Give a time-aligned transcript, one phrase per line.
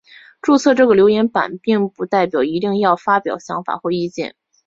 [0.41, 4.35] 注册这个留言版并不代表一定要发表想法或意见。